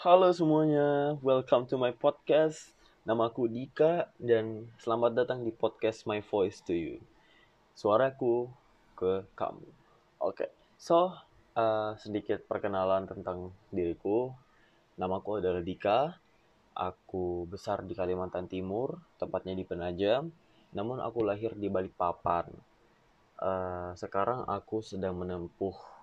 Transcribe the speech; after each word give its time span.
Halo 0.00 0.32
semuanya, 0.32 1.20
welcome 1.20 1.68
to 1.68 1.76
my 1.76 1.92
podcast. 1.92 2.72
Namaku 3.04 3.52
Dika 3.52 4.08
dan 4.16 4.72
selamat 4.80 5.12
datang 5.12 5.44
di 5.44 5.52
podcast 5.52 6.08
My 6.08 6.24
Voice 6.24 6.64
to 6.64 6.72
You. 6.72 7.04
Suaraku 7.76 8.48
ke 8.96 9.28
kamu. 9.36 9.60
Oke, 9.60 9.76
okay. 10.24 10.50
so 10.80 11.12
uh, 11.52 11.92
sedikit 12.00 12.40
perkenalan 12.48 13.12
tentang 13.12 13.52
diriku. 13.68 14.32
Namaku 14.96 15.44
adalah 15.44 15.60
Dika. 15.60 16.16
Aku 16.72 17.44
besar 17.44 17.84
di 17.84 17.92
Kalimantan 17.92 18.48
Timur, 18.48 18.96
tepatnya 19.20 19.52
di 19.52 19.68
Penajam. 19.68 20.32
Namun 20.72 21.04
aku 21.04 21.28
lahir 21.28 21.52
di 21.52 21.68
Balikpapan. 21.68 22.48
Uh, 23.36 23.92
sekarang 24.00 24.48
aku 24.48 24.80
sedang 24.80 25.20
menempuh 25.20 25.99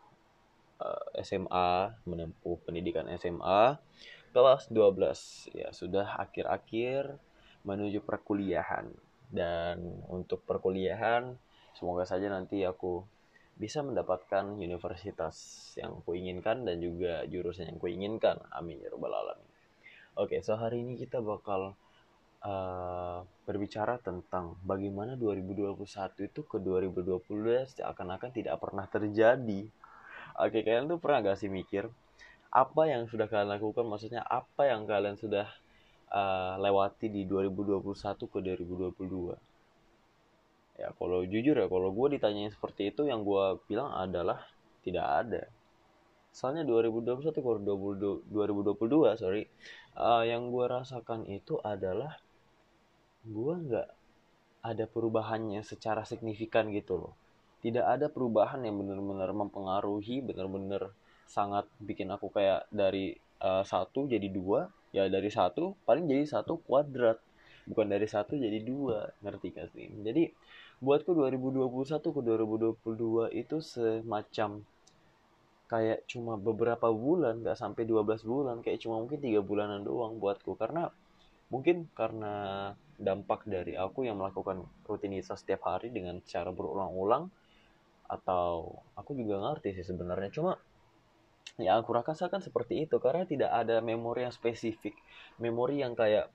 SMA, 1.21 1.97
menempuh 2.05 2.57
pendidikan 2.63 3.09
SMA 3.17 3.77
kelas 4.37 4.69
12 4.69 5.57
ya 5.57 5.73
sudah 5.73 6.21
akhir-akhir 6.21 7.17
menuju 7.65 8.05
perkuliahan. 8.05 8.85
Dan 9.27 9.81
untuk 10.07 10.45
perkuliahan 10.47 11.35
semoga 11.75 12.07
saja 12.07 12.31
nanti 12.31 12.63
aku 12.63 13.03
bisa 13.57 13.81
mendapatkan 13.81 14.53
universitas 14.53 15.35
yang 15.73 16.05
kuinginkan 16.05 16.61
dan 16.61 16.77
juga 16.77 17.25
jurusan 17.25 17.73
yang 17.73 17.81
kuinginkan 17.81 18.37
amin 18.53 18.77
ya 18.77 18.93
rabbal 18.93 19.11
alamin. 19.11 19.49
Oke 20.13 20.45
so 20.45 20.53
hari 20.53 20.85
ini 20.85 20.93
kita 21.01 21.17
bakal 21.19 21.73
uh, 22.45 23.25
berbicara 23.49 23.97
tentang 23.97 24.53
bagaimana 24.61 25.17
2021 25.17 25.73
itu 26.29 26.41
ke 26.45 26.57
2020 26.61 27.25
seakan-akan 27.81 28.29
tidak 28.29 28.55
pernah 28.61 28.85
terjadi 28.85 29.65
Oke, 30.37 30.61
kalian 30.61 30.85
tuh 30.85 31.01
pernah 31.01 31.25
gak 31.25 31.41
sih 31.41 31.49
mikir 31.49 31.89
apa 32.53 32.81
yang 32.87 33.09
sudah 33.09 33.27
kalian 33.27 33.49
lakukan? 33.57 33.85
Maksudnya 33.89 34.21
apa 34.23 34.69
yang 34.69 34.85
kalian 34.87 35.17
sudah 35.19 35.49
uh, 36.13 36.55
lewati 36.61 37.09
di 37.11 37.25
2021 37.25 37.81
ke 38.29 38.39
2022? 38.45 39.33
Ya, 40.77 40.93
kalau 40.93 41.25
jujur 41.25 41.57
ya, 41.57 41.65
kalau 41.65 41.89
gue 41.89 42.07
ditanyain 42.17 42.53
seperti 42.53 42.93
itu, 42.93 43.09
yang 43.09 43.25
gue 43.25 43.57
bilang 43.65 43.89
adalah 43.97 44.45
tidak 44.85 45.05
ada. 45.25 45.43
Soalnya 46.29 46.69
2021 46.69 47.33
ke 47.33 47.51
2022, 48.29 49.17
sorry, 49.17 49.49
uh, 49.97 50.21
yang 50.21 50.53
gue 50.53 50.65
rasakan 50.69 51.25
itu 51.25 51.57
adalah 51.65 52.21
gue 53.25 53.53
nggak 53.57 53.89
ada 54.61 54.85
perubahannya 54.85 55.65
secara 55.65 56.05
signifikan 56.05 56.69
gitu 56.69 56.95
loh 57.01 57.13
tidak 57.67 57.83
ada 57.83 58.07
perubahan 58.07 58.63
yang 58.63 58.79
benar-benar 58.79 59.35
mempengaruhi 59.35 60.23
benar-benar 60.23 60.95
sangat 61.27 61.67
bikin 61.83 62.07
aku 62.07 62.31
kayak 62.31 62.63
dari 62.71 63.11
uh, 63.43 63.67
satu 63.67 64.07
jadi 64.07 64.31
dua 64.31 64.71
ya 64.95 65.11
dari 65.11 65.27
satu 65.27 65.75
paling 65.83 66.07
jadi 66.07 66.23
satu 66.23 66.63
kuadrat 66.63 67.19
bukan 67.67 67.91
dari 67.91 68.07
satu 68.07 68.39
jadi 68.39 68.63
dua 68.63 69.11
ngerti 69.19 69.51
gak 69.51 69.67
sih? 69.75 69.91
Jadi 69.91 70.31
buatku 70.79 71.11
2021 71.11 71.99
ke 71.99 72.21
2022 72.23 73.35
itu 73.35 73.57
semacam 73.59 74.63
kayak 75.67 76.07
cuma 76.07 76.39
beberapa 76.39 76.87
bulan 76.87 77.43
gak 77.43 77.59
sampai 77.59 77.83
12 77.83 78.23
bulan 78.23 78.63
kayak 78.63 78.79
cuma 78.79 79.03
mungkin 79.03 79.19
tiga 79.19 79.43
bulanan 79.43 79.83
doang 79.83 80.15
buatku. 80.15 80.55
Karena 80.55 80.87
mungkin 81.51 81.91
karena 81.91 82.71
dampak 82.95 83.43
dari 83.43 83.75
aku 83.75 84.07
yang 84.07 84.17
melakukan 84.17 84.63
rutinitas 84.87 85.43
setiap 85.43 85.67
hari 85.67 85.91
dengan 85.91 86.23
cara 86.23 86.49
berulang-ulang 86.55 87.27
atau 88.07 88.81
aku 88.95 89.13
juga 89.15 89.39
ngerti 89.39 89.77
sih 89.77 89.85
sebenarnya. 89.87 90.31
Cuma 90.31 90.55
ya 91.59 91.79
aku 91.79 91.91
rasakan 91.95 92.41
seperti 92.43 92.87
itu. 92.87 92.97
Karena 92.99 93.23
tidak 93.27 93.51
ada 93.53 93.79
memori 93.79 94.25
yang 94.25 94.33
spesifik. 94.35 94.95
Memori 95.39 95.83
yang 95.83 95.93
kayak 95.93 96.31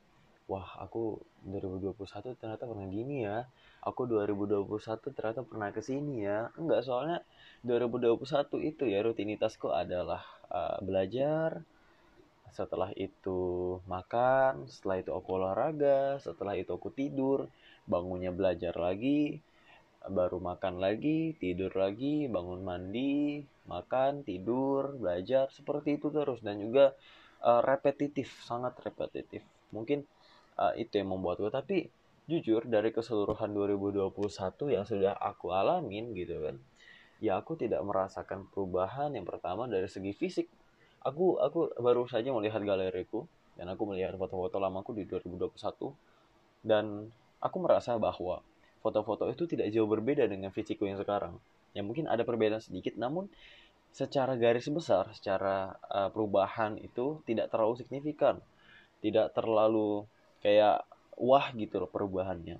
wah 0.50 0.68
aku 0.78 1.22
2021 1.48 2.38
ternyata 2.38 2.64
pernah 2.68 2.86
gini 2.88 3.24
ya. 3.24 3.48
Aku 3.82 4.06
2021 4.06 5.16
ternyata 5.16 5.40
pernah 5.42 5.68
ke 5.74 5.80
sini 5.82 6.22
ya. 6.22 6.52
Enggak 6.54 6.86
soalnya 6.86 7.24
2021 7.66 8.20
itu 8.62 8.84
ya 8.86 9.02
rutinitasku 9.02 9.72
adalah 9.72 10.22
uh, 10.52 10.78
belajar 10.84 11.64
setelah 12.52 12.92
itu 13.00 13.80
makan 13.88 14.68
setelah 14.68 15.00
itu 15.00 15.10
aku 15.16 15.28
olahraga 15.40 16.20
setelah 16.20 16.52
itu 16.52 16.68
aku 16.76 16.92
tidur 16.92 17.48
bangunnya 17.88 18.28
belajar 18.28 18.76
lagi 18.76 19.40
baru 20.10 20.42
makan 20.42 20.82
lagi, 20.82 21.38
tidur 21.38 21.70
lagi, 21.78 22.26
bangun 22.26 22.66
mandi, 22.66 23.44
makan, 23.70 24.26
tidur, 24.26 24.98
belajar 24.98 25.46
seperti 25.54 26.00
itu 26.00 26.10
terus 26.10 26.42
dan 26.42 26.58
juga 26.58 26.96
uh, 27.44 27.62
repetitif, 27.62 28.42
sangat 28.42 28.74
repetitif. 28.82 29.46
Mungkin 29.70 30.02
uh, 30.58 30.74
itu 30.74 30.98
yang 30.98 31.14
membuat 31.14 31.38
gue 31.38 31.52
tapi 31.52 31.76
jujur 32.26 32.66
dari 32.66 32.94
keseluruhan 32.94 33.50
2021 33.50 34.74
yang 34.74 34.84
sudah 34.86 35.14
aku 35.18 35.54
alamin 35.54 36.14
gitu 36.14 36.38
kan. 36.42 36.56
Ya 37.22 37.38
aku 37.38 37.54
tidak 37.54 37.82
merasakan 37.86 38.50
perubahan 38.50 39.14
yang 39.14 39.26
pertama 39.26 39.70
dari 39.70 39.86
segi 39.86 40.10
fisik. 40.10 40.46
Aku 41.02 41.38
aku 41.38 41.70
baru 41.78 42.06
saja 42.06 42.30
melihat 42.30 42.62
galeriku 42.62 43.26
dan 43.58 43.70
aku 43.70 43.90
melihat 43.90 44.14
foto-foto 44.18 44.58
lamaku 44.58 44.94
di 44.98 45.04
2021 45.06 45.54
dan 46.62 47.10
aku 47.42 47.56
merasa 47.58 47.98
bahwa 47.98 48.42
foto-foto 48.82 49.30
itu 49.30 49.46
tidak 49.46 49.70
jauh 49.70 49.86
berbeda 49.86 50.26
dengan 50.26 50.50
fisikku 50.50 50.84
yang 50.84 50.98
sekarang. 50.98 51.38
Ya 51.72 51.80
mungkin 51.80 52.10
ada 52.10 52.26
perbedaan 52.26 52.60
sedikit, 52.60 52.98
namun 52.98 53.30
secara 53.94 54.34
garis 54.36 54.68
besar, 54.68 55.08
secara 55.14 55.78
uh, 55.88 56.10
perubahan 56.10 56.76
itu 56.82 57.22
tidak 57.24 57.48
terlalu 57.48 57.78
signifikan. 57.80 58.42
Tidak 59.00 59.32
terlalu 59.32 60.04
kayak 60.42 60.82
wah 61.16 61.46
gitu 61.54 61.80
loh 61.80 61.90
perubahannya. 61.90 62.58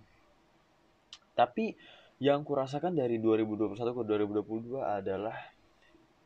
Tapi 1.34 1.74
yang 2.22 2.46
kurasakan 2.46 2.94
dari 2.94 3.18
2021 3.18 3.74
ke 3.74 4.02
2022 4.06 4.78
adalah 4.78 5.34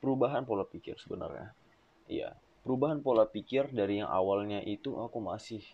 perubahan 0.03 0.45
pola 0.45 0.69
pikir 0.69 1.01
sebenarnya. 1.01 1.56
Iya, 2.06 2.37
perubahan 2.67 3.01
pola 3.01 3.25
pikir 3.25 3.73
dari 3.73 4.05
yang 4.05 4.11
awalnya 4.12 4.61
itu 4.61 4.99
aku 5.01 5.19
masih 5.25 5.65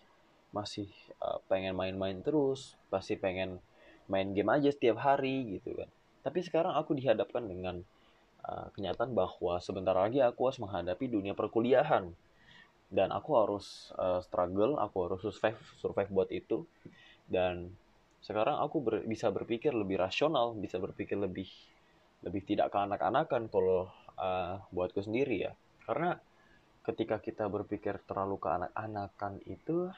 masih 0.53 0.87
uh, 1.19 1.41
pengen 1.49 1.73
main-main 1.73 2.21
terus, 2.21 2.77
pasti 2.93 3.17
pengen 3.17 3.57
main 4.11 4.31
game 4.35 4.51
aja 4.51 4.69
setiap 4.71 4.99
hari 4.99 5.59
gitu 5.59 5.75
kan. 5.75 5.89
Tapi 6.23 6.39
sekarang 6.43 6.75
aku 6.75 6.95
dihadapkan 6.95 7.43
dengan 7.43 7.83
uh, 8.47 8.67
kenyataan 8.75 9.11
bahwa 9.11 9.59
sebentar 9.59 9.95
lagi 9.95 10.23
aku 10.23 10.47
harus 10.47 10.59
menghadapi 10.59 11.05
dunia 11.11 11.35
perkuliahan. 11.35 12.11
Dan 12.93 13.09
aku 13.09 13.31
harus 13.35 13.89
uh, 13.97 14.21
struggle 14.21 14.77
aku 14.77 14.97
harus 15.09 15.19
survive 15.25 15.59
survive 15.81 16.11
buat 16.13 16.29
itu. 16.29 16.63
Dan 17.25 17.73
sekarang 18.23 18.63
aku 18.63 18.79
ber, 18.79 18.95
bisa 19.03 19.27
berpikir 19.33 19.75
lebih 19.75 19.99
rasional 19.99 20.55
bisa 20.55 20.79
berpikir 20.79 21.19
lebih 21.19 21.49
lebih 22.23 22.41
tidak 22.47 22.71
keanak-anakan 22.71 23.51
kalau 23.51 23.91
uh, 24.15 24.63
buatku 24.71 25.03
sendiri 25.03 25.49
ya. 25.49 25.51
Karena 25.83 26.15
ketika 26.87 27.19
kita 27.19 27.51
berpikir 27.51 27.99
terlalu 28.07 28.39
keanak-anakan 28.39 29.43
itu 29.43 29.91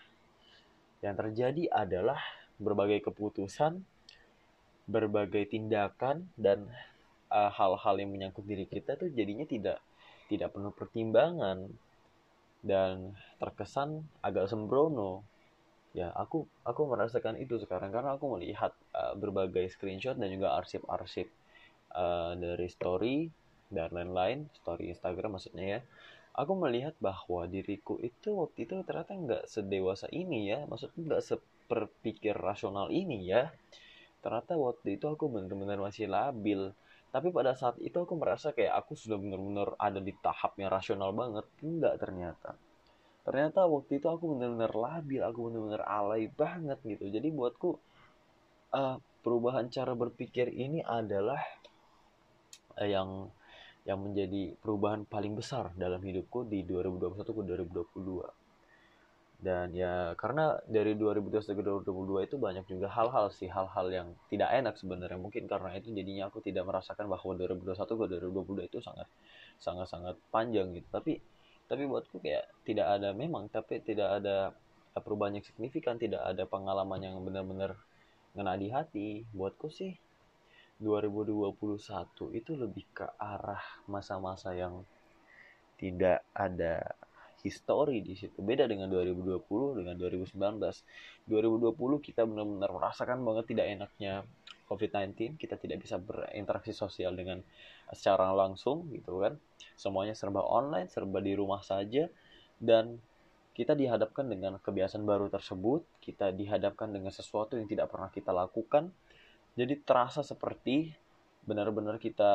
yang 1.06 1.14
terjadi 1.14 1.70
adalah 1.70 2.18
berbagai 2.58 3.06
keputusan 3.12 3.86
berbagai 4.86 5.50
tindakan 5.50 6.30
dan 6.38 6.70
uh, 7.34 7.50
hal-hal 7.50 7.96
yang 7.98 8.14
menyangkut 8.14 8.46
diri 8.46 8.70
kita 8.70 8.98
tuh 8.98 9.10
jadinya 9.10 9.46
tidak 9.46 9.82
tidak 10.30 10.54
penuh 10.54 10.74
pertimbangan 10.74 11.70
dan 12.66 13.14
terkesan 13.38 14.06
agak 14.26 14.50
sembrono. 14.50 15.22
Ya 15.96 16.12
aku 16.12 16.44
aku 16.66 16.82
merasakan 16.92 17.40
itu 17.40 17.56
sekarang 17.62 17.94
karena 17.94 18.18
aku 18.18 18.36
melihat 18.36 18.74
uh, 18.92 19.14
berbagai 19.16 19.70
screenshot 19.72 20.18
dan 20.18 20.28
juga 20.34 20.58
arsip-arsip 20.60 21.30
uh, 21.94 22.36
dari 22.36 22.68
story 22.68 23.18
dan 23.72 23.94
lain-lain 23.94 24.50
story 24.62 24.92
Instagram 24.92 25.38
maksudnya 25.38 25.66
ya. 25.66 25.82
Aku 26.36 26.52
melihat 26.60 26.92
bahwa 27.00 27.48
diriku 27.48 27.96
itu 28.04 28.36
waktu 28.36 28.68
itu 28.68 28.76
ternyata 28.84 29.16
nggak 29.16 29.44
sedewasa 29.48 30.12
ini 30.12 30.52
ya 30.52 30.68
maksudnya 30.68 31.16
nggak 31.16 31.24
seperpikir 31.24 32.36
rasional 32.36 32.92
ini 32.92 33.32
ya 33.32 33.56
ternyata 34.26 34.58
waktu 34.58 34.98
itu 34.98 35.06
aku 35.06 35.30
benar-benar 35.30 35.78
masih 35.78 36.10
labil. 36.10 36.74
Tapi 37.14 37.30
pada 37.30 37.54
saat 37.54 37.78
itu 37.78 37.94
aku 37.94 38.18
merasa 38.18 38.50
kayak 38.58 38.74
aku 38.74 38.98
sudah 38.98 39.22
benar-benar 39.22 39.78
ada 39.78 40.02
di 40.02 40.10
tahap 40.18 40.58
yang 40.58 40.74
rasional 40.74 41.14
banget. 41.14 41.46
Enggak 41.62 42.02
ternyata. 42.02 42.58
Ternyata 43.22 43.70
waktu 43.70 44.02
itu 44.02 44.08
aku 44.10 44.34
benar-benar 44.34 44.74
labil 44.74 45.22
aku 45.22 45.40
benar-benar 45.48 45.86
alay 45.86 46.26
banget 46.26 46.82
gitu. 46.82 47.06
Jadi 47.06 47.28
buatku 47.30 47.70
uh, 48.74 48.98
perubahan 49.22 49.70
cara 49.70 49.94
berpikir 49.94 50.50
ini 50.50 50.82
adalah 50.82 51.40
uh, 52.82 52.90
yang 52.90 53.30
yang 53.86 54.02
menjadi 54.02 54.58
perubahan 54.58 55.06
paling 55.06 55.38
besar 55.38 55.70
dalam 55.78 56.02
hidupku 56.02 56.50
di 56.50 56.66
2021 56.66 57.22
ke 57.22 57.42
2022 57.46 58.45
dan 59.36 59.76
ya 59.76 60.16
karena 60.16 60.58
dari 60.64 60.96
2021 60.96 61.60
ke 61.60 61.62
2022 61.92 62.28
itu 62.28 62.36
banyak 62.40 62.66
juga 62.72 62.88
hal-hal 62.88 63.28
sih 63.36 63.52
hal-hal 63.52 63.88
yang 63.92 64.08
tidak 64.32 64.50
enak 64.52 64.76
sebenarnya. 64.80 65.20
Mungkin 65.20 65.46
karena 65.46 65.76
itu 65.76 65.92
jadinya 65.92 66.32
aku 66.32 66.40
tidak 66.40 66.64
merasakan 66.64 67.12
bahwa 67.12 67.36
2021 67.36 67.76
ke 67.76 68.06
2022 68.66 68.70
itu 68.72 68.78
sangat 68.80 69.08
sangat 69.60 69.88
sangat 69.92 70.16
panjang 70.32 70.72
gitu. 70.72 70.88
Tapi 70.88 71.20
tapi 71.68 71.84
buatku 71.84 72.22
kayak 72.24 72.48
tidak 72.64 72.88
ada 72.88 73.12
memang 73.12 73.52
tapi 73.52 73.84
tidak 73.84 74.24
ada 74.24 74.56
perubahan 74.96 75.42
yang 75.42 75.46
signifikan 75.46 76.00
tidak 76.00 76.24
ada 76.24 76.48
pengalaman 76.48 77.04
yang 77.04 77.20
benar-benar 77.20 77.76
ngena 78.34 78.56
di 78.56 78.68
hati. 78.72 79.08
Buatku 79.36 79.68
sih 79.68 79.92
2021 80.80 81.52
itu 82.36 82.52
lebih 82.56 82.86
ke 82.92 83.08
arah 83.20 83.64
masa-masa 83.88 84.56
yang 84.56 84.84
tidak 85.76 86.24
ada 86.32 86.96
histori 87.46 88.02
di 88.02 88.18
situ. 88.18 88.42
Beda 88.42 88.66
dengan 88.66 88.90
2020 88.90 89.78
dengan 89.78 89.94
2019. 89.94 90.34
2020 91.30 92.02
kita 92.02 92.26
benar-benar 92.26 92.74
merasakan 92.74 93.22
banget 93.22 93.46
tidak 93.54 93.66
enaknya 93.70 94.26
COVID-19, 94.66 95.38
kita 95.38 95.62
tidak 95.62 95.86
bisa 95.86 96.02
berinteraksi 96.02 96.74
sosial 96.74 97.14
dengan 97.14 97.46
secara 97.94 98.34
langsung 98.34 98.90
gitu 98.90 99.22
kan. 99.22 99.38
Semuanya 99.78 100.18
serba 100.18 100.42
online, 100.42 100.90
serba 100.90 101.22
di 101.22 101.38
rumah 101.38 101.62
saja 101.62 102.10
dan 102.58 102.98
kita 103.56 103.72
dihadapkan 103.72 104.28
dengan 104.28 104.60
kebiasaan 104.60 105.08
baru 105.08 105.32
tersebut, 105.32 105.86
kita 106.04 106.36
dihadapkan 106.36 106.92
dengan 106.92 107.14
sesuatu 107.14 107.56
yang 107.56 107.70
tidak 107.70 107.88
pernah 107.88 108.12
kita 108.12 108.36
lakukan. 108.36 108.92
Jadi 109.56 109.80
terasa 109.86 110.26
seperti 110.26 110.92
benar-benar 111.46 112.02
kita 112.02 112.34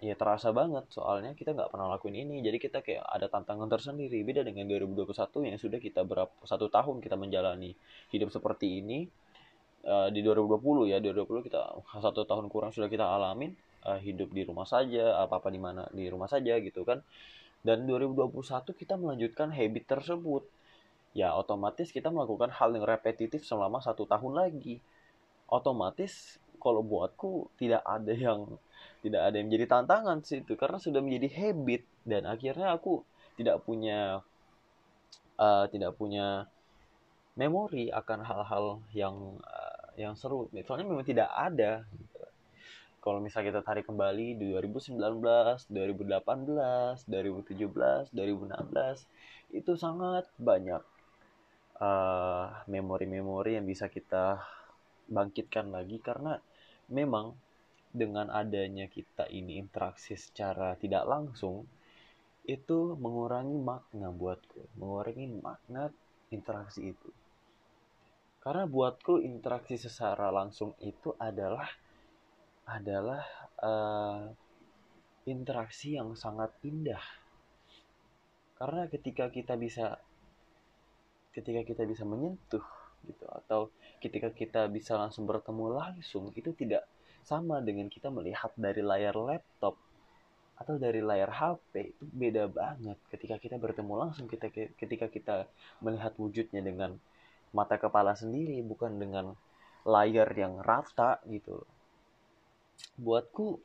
ya 0.00 0.16
terasa 0.16 0.50
banget. 0.50 0.88
Soalnya 0.88 1.36
kita 1.36 1.52
nggak 1.52 1.70
pernah 1.70 1.92
lakuin 1.92 2.16
ini. 2.16 2.40
Jadi 2.40 2.56
kita 2.56 2.80
kayak 2.80 3.04
ada 3.04 3.28
tantangan 3.28 3.68
tersendiri. 3.68 4.24
Beda 4.24 4.40
dengan 4.40 4.64
2021 4.66 5.12
yang 5.44 5.60
sudah 5.60 5.78
kita 5.78 6.00
berapa 6.08 6.32
satu 6.48 6.72
tahun 6.72 7.04
kita 7.04 7.20
menjalani 7.20 7.76
hidup 8.10 8.32
seperti 8.32 8.80
ini. 8.80 9.06
Uh, 9.80 10.12
di 10.12 10.20
2020 10.20 10.92
ya 10.92 11.00
2020 11.00 11.48
kita 11.48 11.72
satu 12.04 12.28
tahun 12.28 12.52
kurang 12.52 12.68
sudah 12.68 12.92
kita 12.92 13.00
alamin 13.00 13.56
uh, 13.88 13.96
hidup 13.96 14.28
di 14.28 14.44
rumah 14.44 14.68
saja 14.68 15.24
apa 15.24 15.40
apa 15.40 15.48
di 15.48 15.56
mana 15.56 15.88
di 15.92 16.04
rumah 16.08 16.28
saja 16.28 16.56
gitu 16.60 16.84
kan. 16.84 17.04
Dan 17.60 17.84
2021 17.84 18.32
kita 18.72 18.96
melanjutkan 18.96 19.52
habit 19.52 19.84
tersebut. 19.84 20.48
Ya 21.12 21.36
otomatis 21.36 21.92
kita 21.92 22.08
melakukan 22.08 22.48
hal 22.54 22.72
yang 22.72 22.88
repetitif 22.88 23.44
selama 23.44 23.84
satu 23.84 24.08
tahun 24.08 24.32
lagi. 24.32 24.80
Otomatis 25.50 26.40
kalau 26.62 26.84
buatku 26.84 27.48
tidak 27.56 27.82
ada 27.82 28.12
yang 28.12 28.46
tidak 29.00 29.32
ada 29.32 29.34
yang 29.40 29.48
menjadi 29.48 29.66
tantangan 29.80 30.20
sih 30.20 30.44
itu 30.44 30.54
karena 30.60 30.76
sudah 30.76 31.00
menjadi 31.00 31.28
habit. 31.32 31.82
Dan 32.04 32.28
akhirnya 32.28 32.76
aku 32.76 33.00
tidak 33.40 33.64
punya 33.64 34.20
uh, 35.40 35.64
tidak 35.72 35.96
punya 35.96 36.44
memori 37.40 37.88
akan 37.88 38.20
hal-hal 38.20 38.64
yang 38.92 39.40
uh, 39.40 39.88
yang 39.96 40.12
seru. 40.12 40.52
Soalnya 40.64 40.86
memang 40.86 41.06
tidak 41.08 41.32
ada 41.32 41.88
gitu. 41.88 42.20
kalau 43.00 43.16
misalnya 43.16 43.56
kita 43.56 43.62
tarik 43.64 43.88
kembali 43.88 44.36
di 44.36 44.52
2019 44.52 45.00
2018 45.72 47.08
2017 47.08 48.12
2016 48.12 49.56
itu 49.56 49.72
sangat 49.72 50.28
banyak 50.36 50.84
uh, 51.80 52.44
memori-memori 52.68 53.56
uh, 53.56 53.56
yang 53.56 53.66
bisa 53.66 53.88
kita 53.88 54.44
bangkitkan 55.08 55.72
lagi. 55.72 55.96
Karena 56.04 56.36
memang 56.90 57.32
dengan 57.90 58.30
adanya 58.30 58.86
kita 58.86 59.26
ini 59.30 59.58
interaksi 59.58 60.14
secara 60.14 60.78
tidak 60.78 61.06
langsung 61.10 61.66
itu 62.46 62.94
mengurangi 62.98 63.58
makna 63.58 64.14
buatku 64.14 64.78
mengurangi 64.78 65.26
makna 65.38 65.90
interaksi 66.30 66.94
itu. 66.94 67.10
Karena 68.40 68.64
buatku 68.64 69.20
interaksi 69.20 69.76
secara 69.76 70.32
langsung 70.32 70.72
itu 70.80 71.12
adalah 71.20 71.68
adalah 72.64 73.22
uh, 73.60 74.24
interaksi 75.28 75.98
yang 75.98 76.16
sangat 76.16 76.54
indah. 76.64 77.02
Karena 78.56 78.88
ketika 78.88 79.28
kita 79.28 79.60
bisa 79.60 80.00
ketika 81.36 81.62
kita 81.62 81.84
bisa 81.84 82.08
menyentuh 82.08 82.64
gitu. 83.06 83.24
Atau 83.30 83.72
ketika 84.00 84.32
kita 84.32 84.66
bisa 84.68 84.96
langsung 84.96 85.24
bertemu 85.28 85.76
langsung 85.76 86.32
itu 86.36 86.52
tidak 86.56 86.84
sama 87.24 87.60
dengan 87.60 87.86
kita 87.92 88.08
melihat 88.08 88.50
dari 88.56 88.80
layar 88.80 89.14
laptop 89.14 89.76
atau 90.60 90.76
dari 90.76 91.00
layar 91.00 91.32
HP 91.32 91.96
itu 91.96 92.04
beda 92.04 92.44
banget. 92.52 92.98
Ketika 93.08 93.40
kita 93.40 93.56
bertemu 93.56 93.92
langsung 93.96 94.28
kita 94.28 94.52
ketika 94.52 95.08
kita 95.08 95.36
melihat 95.80 96.12
wujudnya 96.20 96.60
dengan 96.60 97.00
mata 97.50 97.80
kepala 97.80 98.12
sendiri 98.12 98.60
bukan 98.60 99.00
dengan 99.00 99.32
layar 99.88 100.28
yang 100.36 100.60
rata 100.60 101.20
gitu. 101.28 101.64
Buatku 103.00 103.60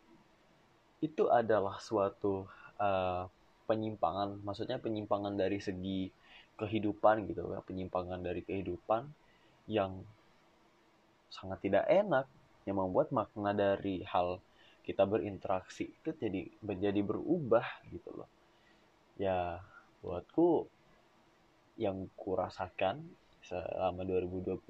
itu 1.03 1.27
adalah 1.27 1.79
suatu 1.83 2.47
uh, 2.79 3.27
penyimpangan. 3.67 4.39
Maksudnya 4.47 4.79
penyimpangan 4.79 5.35
dari 5.35 5.59
segi 5.59 6.07
kehidupan 6.55 7.27
gitu 7.27 7.51
ya 7.51 7.59
penyimpangan 7.59 8.23
dari 8.23 8.39
kehidupan 8.39 9.03
yang 9.65 10.06
sangat 11.29 11.59
tidak 11.65 11.85
enak 11.89 12.25
yang 12.65 12.81
membuat 12.81 13.13
makna 13.13 13.51
dari 13.53 14.01
hal 14.06 14.41
kita 14.85 15.06
berinteraksi 15.06 15.89
itu 15.89 16.09
jadi 16.13 16.45
menjadi 16.62 17.01
berubah 17.01 17.65
gitu 17.89 18.13
loh. 18.13 18.29
Ya 19.17 19.62
buatku 20.06 20.69
yang 21.81 22.07
kurasakan 22.13 23.01
selama 23.45 24.06
2021 24.06 24.62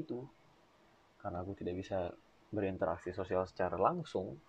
itu 0.00 0.24
karena 1.20 1.44
aku 1.44 1.52
tidak 1.56 1.74
bisa 1.80 2.12
berinteraksi 2.48 3.12
sosial 3.12 3.44
secara 3.44 3.76
langsung 3.76 4.40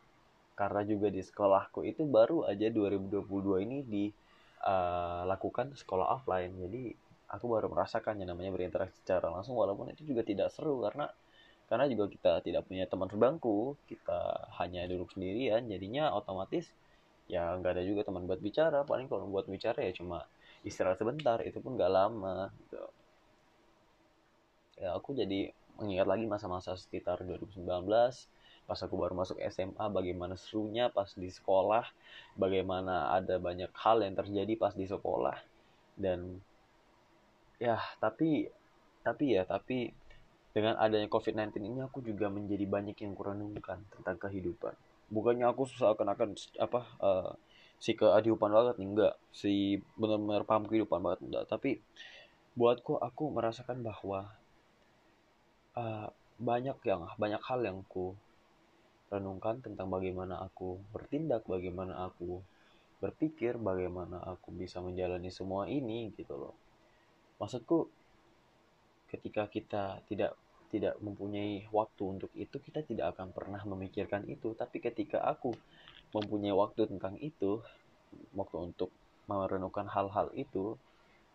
karena 0.55 0.83
juga 0.83 1.07
di 1.07 1.23
sekolahku 1.23 1.87
itu 1.87 2.03
baru 2.03 2.43
aja 2.47 2.67
2022 2.67 3.63
ini 3.63 3.79
dilakukan 3.87 5.71
uh, 5.71 5.77
sekolah 5.79 6.19
offline. 6.19 6.51
Jadi 6.59 6.91
aku 7.29 7.45
baru 7.53 7.67
merasakan 7.73 8.19
yang 8.21 8.33
namanya 8.33 8.51
berinteraksi 8.55 8.97
secara 9.01 9.29
langsung 9.29 9.55
walaupun 9.55 9.93
itu 9.93 10.01
juga 10.09 10.21
tidak 10.25 10.49
seru 10.55 10.81
karena 10.85 11.05
karena 11.69 11.85
juga 11.85 12.05
kita 12.09 12.31
tidak 12.41 12.65
punya 12.65 12.85
teman 12.89 13.09
sebangku 13.13 13.77
kita 13.85 14.49
hanya 14.59 14.89
duduk 14.89 15.13
sendirian 15.13 15.61
jadinya 15.69 16.09
otomatis 16.17 16.65
ya 17.29 17.53
nggak 17.61 17.71
ada 17.77 17.83
juga 17.85 18.01
teman 18.07 18.25
buat 18.25 18.41
bicara 18.41 18.81
paling 18.89 19.05
kalau 19.05 19.29
buat 19.29 19.45
bicara 19.45 19.85
ya 19.85 19.93
cuma 19.93 20.25
istirahat 20.65 20.97
sebentar 20.97 21.37
itu 21.45 21.61
pun 21.61 21.77
nggak 21.77 21.91
lama 21.93 22.49
gitu. 22.57 22.81
Ya 24.81 24.95
aku 24.97 25.13
jadi 25.13 25.53
mengingat 25.77 26.07
lagi 26.09 26.25
masa-masa 26.25 26.73
sekitar 26.75 27.21
2019 27.23 27.63
pas 28.69 28.79
aku 28.85 28.95
baru 29.01 29.13
masuk 29.17 29.37
SMA 29.49 29.85
bagaimana 29.89 30.35
serunya 30.37 30.93
pas 30.93 31.09
di 31.17 31.29
sekolah 31.29 31.85
bagaimana 32.37 33.13
ada 33.17 33.35
banyak 33.41 33.71
hal 33.73 33.97
yang 34.05 34.13
terjadi 34.13 34.53
pas 34.61 34.73
di 34.77 34.85
sekolah 34.85 35.37
dan 35.97 36.19
ya 37.59 37.77
tapi 37.99 38.47
tapi 39.03 39.35
ya 39.35 39.43
tapi 39.43 39.91
dengan 40.49 40.75
adanya 40.81 41.05
COVID-19 41.07 41.61
ini 41.61 41.79
aku 41.85 42.01
juga 42.01 42.27
menjadi 42.27 42.65
banyak 42.65 42.97
yang 43.05 43.13
kurenungkan 43.13 43.85
tentang 43.93 44.17
kehidupan. 44.17 44.73
Bukannya 45.13 45.45
aku 45.45 45.69
susah 45.69 45.93
akan 45.93 46.07
akan 46.17 46.29
apa 46.57 46.81
uh, 46.99 47.31
si 47.77 47.93
kehidupan 47.93 48.49
banget 48.49 48.75
nih 48.81 48.87
enggak, 48.89 49.13
si 49.29 49.77
benar-benar 49.95 50.43
paham 50.43 50.65
kehidupan 50.65 50.99
banget 50.99 51.19
enggak, 51.23 51.43
tapi 51.47 51.79
buatku 52.57 52.97
aku 52.97 53.29
merasakan 53.31 53.85
bahwa 53.85 54.27
uh, 55.77 56.09
banyak 56.41 56.75
yang 56.83 57.07
banyak 57.15 57.41
hal 57.45 57.59
yang 57.63 57.79
ku 57.87 58.17
renungkan 59.09 59.61
tentang 59.61 59.89
bagaimana 59.89 60.41
aku 60.43 60.77
bertindak, 60.93 61.45
bagaimana 61.45 62.09
aku 62.09 62.41
berpikir, 62.99 63.57
bagaimana 63.57 64.21
aku 64.21 64.53
bisa 64.53 64.83
menjalani 64.83 65.31
semua 65.33 65.65
ini 65.65 66.13
gitu 66.13 66.35
loh. 66.35 66.53
Maksudku 67.39 67.87
ketika 69.09 69.49
kita 69.49 70.03
tidak 70.05 70.37
tidak 70.69 71.01
mempunyai 71.01 71.65
waktu 71.73 72.03
untuk 72.05 72.29
itu 72.37 72.61
kita 72.61 72.85
tidak 72.85 73.17
akan 73.17 73.33
pernah 73.33 73.61
memikirkan 73.65 74.27
itu. 74.29 74.53
Tapi 74.53 74.77
ketika 74.77 75.25
aku 75.25 75.55
mempunyai 76.13 76.53
waktu 76.53 76.85
tentang 76.85 77.17
itu 77.17 77.57
waktu 78.37 78.57
untuk 78.69 78.93
merenungkan 79.25 79.89
hal-hal 79.89 80.29
itu 80.37 80.77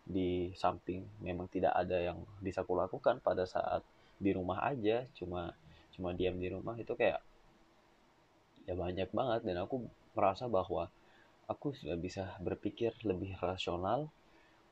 di 0.05 0.53
samping 0.53 1.01
memang 1.23 1.49
tidak 1.49 1.73
ada 1.73 1.97
yang 1.97 2.21
bisa 2.37 2.61
aku 2.61 2.77
lakukan 2.77 3.17
pada 3.23 3.47
saat 3.49 3.81
di 4.21 4.31
rumah 4.31 4.61
aja 4.61 5.01
cuma 5.17 5.49
cuma 5.97 6.13
diam 6.13 6.37
di 6.37 6.47
rumah 6.51 6.77
itu 6.77 6.95
kayak 6.95 7.19
ya 8.63 8.73
banyak 8.73 9.09
banget. 9.11 9.41
Dan 9.43 9.59
aku 9.59 9.83
merasa 10.15 10.47
bahwa 10.47 10.87
aku 11.51 11.75
sudah 11.75 11.99
bisa 11.99 12.39
berpikir 12.39 12.95
lebih 13.03 13.35
rasional 13.43 14.07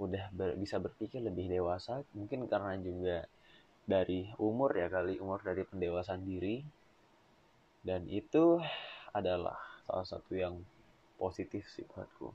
udah 0.02 0.26
ber, 0.34 0.56
bisa 0.58 0.78
berpikir 0.82 1.22
lebih 1.22 1.50
dewasa 1.50 2.02
mungkin 2.18 2.46
karena 2.50 2.78
juga 2.82 3.18
dari 3.84 4.32
umur 4.40 4.72
ya 4.74 4.88
kali 4.88 5.20
umur 5.20 5.44
dari 5.44 5.64
pendewasaan 5.68 6.24
diri. 6.24 6.64
Dan 7.84 8.08
itu 8.08 8.64
adalah 9.12 9.60
salah 9.84 10.08
satu 10.08 10.32
yang 10.34 10.56
positif 11.20 11.68
sih 11.68 11.84
buatku 11.84 12.32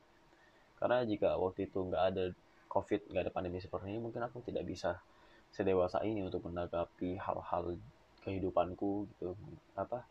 karena 0.78 1.02
jika 1.02 1.34
waktu 1.34 1.66
itu 1.66 1.78
nggak 1.90 2.04
ada 2.14 2.24
covid 2.70 3.02
nggak 3.10 3.22
ada 3.26 3.32
pandemi 3.34 3.58
seperti 3.58 3.90
ini 3.90 3.98
mungkin 3.98 4.22
aku 4.22 4.38
tidak 4.46 4.62
bisa 4.62 5.02
sedewasa 5.50 6.06
ini 6.06 6.22
untuk 6.22 6.46
menanggapi 6.46 7.18
hal-hal 7.18 7.74
kehidupanku 8.22 9.08
gitu. 9.10 9.34
Apa 9.74 10.06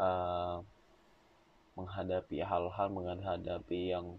uh, 0.00 0.62
menghadapi 1.76 2.40
hal-hal 2.40 2.88
menghadapi 2.88 3.92
yang 3.92 4.16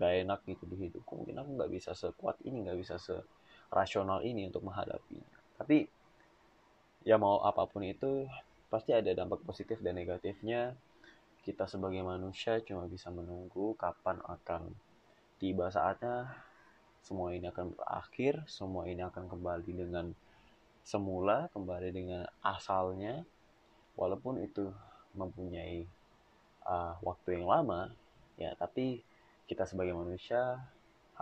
gak 0.00 0.12
enak 0.24 0.40
gitu 0.48 0.64
di 0.68 0.88
hidupku. 0.88 1.24
Mungkin 1.24 1.36
aku 1.36 1.50
nggak 1.58 1.70
bisa 1.72 1.92
sekuat 1.92 2.40
ini 2.48 2.64
nggak 2.64 2.78
bisa 2.80 2.96
serasional 3.00 4.24
ini 4.24 4.48
untuk 4.48 4.64
menghadapinya 4.64 5.42
tapi 5.62 5.86
ya 7.06 7.14
mau 7.22 7.38
apa 7.46 7.62
pun 7.70 7.86
itu 7.86 8.26
pasti 8.66 8.90
ada 8.90 9.14
dampak 9.14 9.46
positif 9.46 9.78
dan 9.78 9.94
negatifnya. 9.94 10.74
Kita 11.46 11.70
sebagai 11.70 12.02
manusia 12.02 12.58
cuma 12.66 12.90
bisa 12.90 13.14
menunggu 13.14 13.78
kapan 13.78 14.18
akan 14.26 14.74
tiba 15.38 15.70
saatnya. 15.70 16.34
Semua 17.02 17.30
ini 17.30 17.46
akan 17.46 17.78
berakhir 17.78 18.42
semua 18.50 18.90
ini 18.90 19.06
akan 19.06 19.30
kembali 19.30 19.70
dengan 19.70 20.10
semula 20.82 21.46
kembali 21.54 21.88
dengan 21.94 22.26
asalnya. 22.42 23.22
Walaupun 23.94 24.42
itu 24.42 24.66
mempunyai 25.14 25.86
uh, 26.66 26.98
waktu 27.06 27.38
yang 27.38 27.46
lama 27.46 27.86
ya 28.34 28.56
tapi 28.58 29.04
kita 29.46 29.66
sebagai 29.68 29.92
manusia 29.92 30.62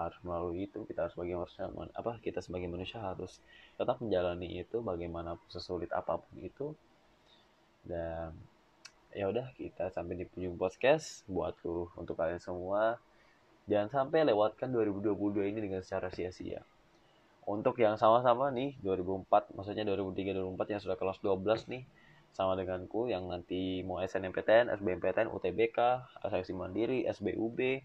harus 0.01 0.17
melalui 0.25 0.71
itu 0.71 0.87
kita 0.87 1.07
harus 1.07 1.15
sebagai 1.19 1.37
manusia 1.37 1.67
apa 1.93 2.17
kita 2.23 2.41
sebagai 2.41 2.71
manusia 2.71 3.03
harus 3.03 3.43
tetap 3.77 4.01
menjalani 4.01 4.63
itu 4.63 4.81
bagaimana 4.81 5.37
sesulit 5.51 5.91
apa 5.93 6.21
pun 6.21 6.35
itu. 6.41 6.67
Dan 7.85 8.37
ya 9.11 9.27
udah 9.27 9.51
kita 9.57 9.91
sampai 9.91 10.15
di 10.21 10.25
penjung 10.29 10.55
podcast 10.55 11.27
buatku 11.27 11.97
untuk 11.99 12.15
kalian 12.17 12.41
semua. 12.41 13.01
Jangan 13.69 13.89
sampai 14.11 14.27
lewatkan 14.27 14.73
2022 14.73 15.53
ini 15.53 15.59
dengan 15.63 15.81
secara 15.85 16.11
sia-sia. 16.11 16.63
Untuk 17.49 17.81
yang 17.83 17.99
sama-sama 17.99 18.53
nih 18.53 18.79
2004 18.85 19.57
maksudnya 19.57 19.83
2003 19.89 20.37
2004 20.39 20.73
yang 20.77 20.81
sudah 20.83 20.97
kelas 21.01 21.19
12 21.25 21.73
nih 21.73 21.83
sama 22.31 22.55
denganku 22.55 23.11
yang 23.11 23.27
nanti 23.27 23.83
mau 23.83 23.99
SNMPTN, 23.99 24.71
SBMPTN, 24.71 25.27
UTBK, 25.35 25.79
seleksi 26.31 26.55
mandiri, 26.55 27.03
SBUB 27.11 27.83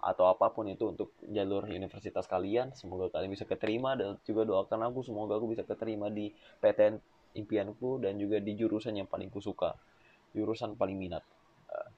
atau 0.00 0.28
apa 0.28 0.52
pun 0.52 0.68
itu 0.68 0.92
untuk 0.92 1.16
jalur 1.26 1.66
universitas 1.66 2.28
kalian 2.28 2.72
semoga 2.76 3.10
kalian 3.12 3.32
bisa 3.32 3.48
keterima. 3.48 3.96
Dan 3.96 4.20
juga 4.22 4.44
doakan 4.44 4.90
aku 4.90 5.02
semoga 5.06 5.36
aku 5.36 5.52
bisa 5.52 5.62
keterima 5.64 6.12
di 6.12 6.30
PTN 6.60 7.00
impianku 7.36 8.00
dan 8.00 8.16
juga 8.16 8.40
di 8.40 8.56
jurusan 8.56 8.96
yang 8.96 9.08
paling 9.08 9.28
kusuka 9.28 9.76
jurusan 10.36 10.76
paling 10.76 11.00
minat. 11.00 11.24
Eh, 11.72 11.90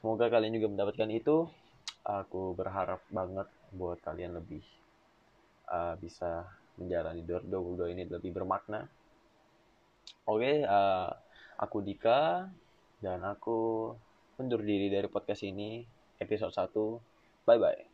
semoga 0.00 0.32
kalian 0.32 0.56
juga 0.56 0.68
mendapatkan 0.72 1.10
itu. 1.12 1.48
Aku 2.02 2.56
berharap 2.58 3.04
banget 3.14 3.46
buat 3.70 4.02
kalian 4.02 4.34
lebih 4.34 4.64
uh, 5.70 5.94
bisa 6.02 6.50
menjalani 6.74 7.22
2022 7.22 7.94
ini 7.94 8.02
lebih 8.10 8.34
bermakna. 8.34 8.90
Oke 10.26 10.42
okay, 10.42 10.56
uh, 10.66 11.14
aku 11.62 11.78
Dika 11.78 12.50
dan 12.98 13.22
aku 13.22 13.90
undur 14.42 14.66
diri 14.66 14.90
dari 14.90 15.06
podcast 15.06 15.46
ini 15.46 15.86
episode 16.18 16.50
1 16.50 17.11
bye 17.46 17.58
bye 17.58 17.91